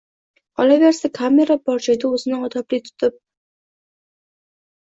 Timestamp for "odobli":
2.49-2.81